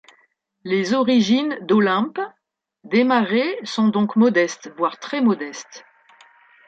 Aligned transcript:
Les 0.63 0.95
origines 0.95 1.59
d'Olympe 1.61 2.19
Démarez 2.83 3.59
sont 3.63 3.89
donc 3.89 4.15
modestes, 4.15 4.71
voire 4.75 4.97
très 4.97 5.21
modestes. 5.21 5.85